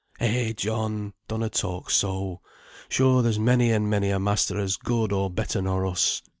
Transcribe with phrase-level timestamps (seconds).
[0.19, 1.13] "Eh, John!
[1.27, 2.41] donna talk so;
[2.89, 6.23] sure there's many and many a master as good or better nor us."